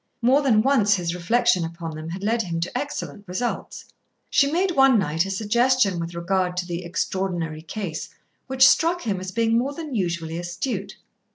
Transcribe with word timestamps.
More 0.23 0.41
than 0.41 0.63
once 0.63 0.95
his 0.95 1.13
reflection 1.13 1.63
upon 1.63 1.95
them 1.95 2.09
had 2.09 2.23
led 2.23 2.41
him 2.41 2.59
to 2.61 2.75
excellent 2.75 3.23
results. 3.27 3.85
She 4.31 4.51
made 4.51 4.71
one 4.71 4.97
night 4.97 5.27
a 5.27 5.29
suggestion 5.29 5.99
with 5.99 6.15
regard 6.15 6.57
to 6.57 6.65
the 6.65 6.83
Extraordinary 6.83 7.61
Case 7.61 8.09
which 8.47 8.67
struck 8.67 9.03
him 9.03 9.19
as 9.19 9.29
being 9.31 9.59
more 9.59 9.75
than 9.75 9.93
usually 9.93 10.39
astute. 10.39 10.97